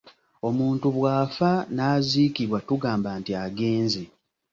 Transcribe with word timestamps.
Omuntu 0.47 0.85
bw’afa 0.95 1.51
n’aziikibwa 1.75 2.59
tugamba 2.67 3.09
nti 3.19 3.31
agenze. 3.45 4.03